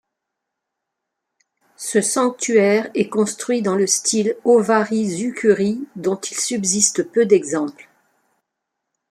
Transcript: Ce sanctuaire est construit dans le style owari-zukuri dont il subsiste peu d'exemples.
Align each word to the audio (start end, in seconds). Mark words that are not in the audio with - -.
Ce 1.77 2.01
sanctuaire 2.01 2.89
est 2.95 3.07
construit 3.07 3.61
dans 3.61 3.75
le 3.75 3.85
style 3.85 4.35
owari-zukuri 4.45 5.87
dont 5.95 6.19
il 6.19 6.39
subsiste 6.39 7.11
peu 7.11 7.27
d'exemples. 7.27 7.87